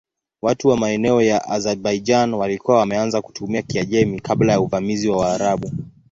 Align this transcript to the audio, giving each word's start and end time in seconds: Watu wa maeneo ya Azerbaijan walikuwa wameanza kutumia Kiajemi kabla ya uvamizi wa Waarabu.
Watu 0.41 0.67
wa 0.67 0.77
maeneo 0.77 1.21
ya 1.21 1.45
Azerbaijan 1.45 2.33
walikuwa 2.33 2.77
wameanza 2.77 3.21
kutumia 3.21 3.61
Kiajemi 3.61 4.19
kabla 4.19 4.51
ya 4.53 4.61
uvamizi 4.61 5.09
wa 5.09 5.17
Waarabu. 5.17 5.71